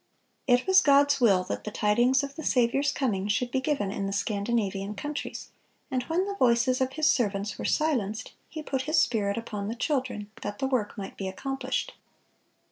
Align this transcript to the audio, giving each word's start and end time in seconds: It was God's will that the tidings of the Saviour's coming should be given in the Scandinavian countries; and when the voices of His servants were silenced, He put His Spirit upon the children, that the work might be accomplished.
It 0.47 0.65
was 0.65 0.81
God's 0.81 1.21
will 1.21 1.43
that 1.43 1.63
the 1.63 1.69
tidings 1.69 2.23
of 2.23 2.33
the 2.35 2.43
Saviour's 2.43 2.91
coming 2.91 3.27
should 3.27 3.51
be 3.51 3.61
given 3.61 3.91
in 3.91 4.07
the 4.07 4.11
Scandinavian 4.11 4.95
countries; 4.95 5.49
and 5.91 6.01
when 6.05 6.25
the 6.25 6.33
voices 6.33 6.81
of 6.81 6.93
His 6.93 7.07
servants 7.07 7.59
were 7.59 7.65
silenced, 7.65 8.33
He 8.49 8.63
put 8.63 8.81
His 8.89 8.99
Spirit 8.99 9.37
upon 9.37 9.67
the 9.67 9.75
children, 9.75 10.31
that 10.41 10.57
the 10.57 10.65
work 10.65 10.97
might 10.97 11.17
be 11.17 11.27
accomplished. 11.27 11.93